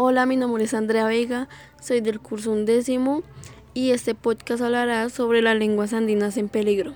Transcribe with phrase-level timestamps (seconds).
[0.00, 1.48] Hola, mi nombre es Andrea Vega,
[1.80, 3.24] soy del curso undécimo
[3.74, 6.94] y este podcast hablará sobre las lenguas andinas en peligro.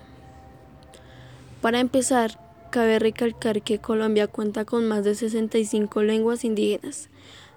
[1.60, 2.38] Para empezar,
[2.70, 7.08] cabe recalcar que Colombia cuenta con más de 65 lenguas indígenas,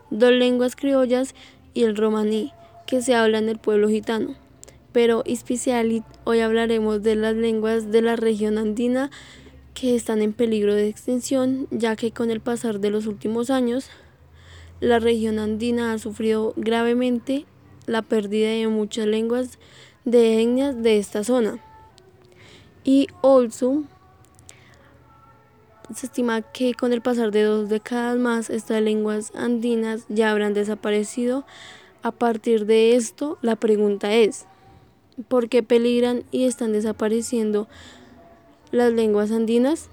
[0.09, 1.35] dos lenguas criollas
[1.75, 2.51] y el romaní,
[2.87, 4.33] que se habla en el pueblo gitano.
[4.93, 9.11] Pero especialmente hoy hablaremos de las lenguas de la región andina
[9.75, 13.91] que están en peligro de extinción, ya que con el pasar de los últimos años
[14.79, 17.45] la región andina ha sufrido gravemente
[17.85, 19.59] la pérdida de muchas lenguas
[20.03, 21.59] de etnias de esta zona.
[22.83, 23.83] Y also
[25.93, 30.53] se estima que con el pasar de dos décadas más estas lenguas andinas ya habrán
[30.53, 31.45] desaparecido.
[32.01, 34.45] A partir de esto, la pregunta es,
[35.27, 37.67] ¿por qué peligran y están desapareciendo
[38.71, 39.89] las lenguas andinas?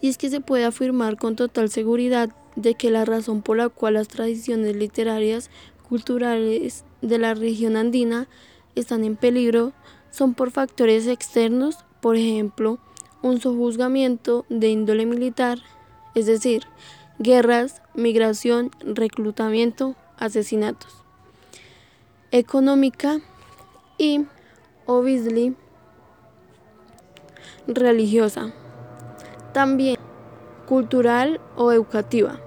[0.00, 3.68] Y es que se puede afirmar con total seguridad de que la razón por la
[3.68, 5.50] cual las tradiciones literarias
[5.88, 8.28] culturales de la región andina
[8.74, 9.72] están en peligro
[10.10, 12.78] son por factores externos, por ejemplo,
[13.22, 15.58] un sojuzgamiento de índole militar,
[16.14, 16.64] es decir,
[17.18, 20.92] guerras, migración, reclutamiento, asesinatos,
[22.30, 23.20] económica
[23.96, 24.26] y,
[24.86, 25.56] obviously,
[27.66, 28.52] religiosa.
[29.52, 29.96] También
[30.66, 32.40] cultural o educativa.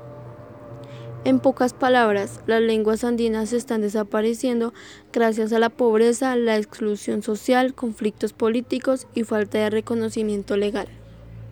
[1.25, 4.75] En pocas palabras, las lenguas andinas están desapareciendo
[5.11, 10.87] gracias a la pobreza, la exclusión social, conflictos políticos y falta de reconocimiento legal.